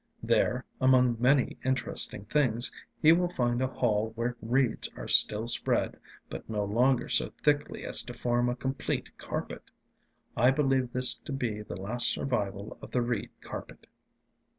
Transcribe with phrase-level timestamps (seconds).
[0.23, 2.71] There, among many interesting things,
[3.03, 5.95] he will find a hall where reeds are still spread,
[6.27, 9.69] but no longer so thickly as to form a complete carpet.
[10.35, 13.85] I believe this to be the last survival of the reed carpet.